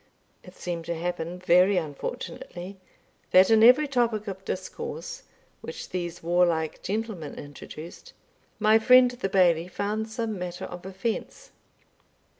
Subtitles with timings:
[0.43, 2.77] It seemed to happen very unfortunately,
[3.29, 5.21] that in every topic of discourse
[5.61, 8.13] which these warlike gentlemen introduced,
[8.57, 11.51] my friend the Bailie found some matter of offence.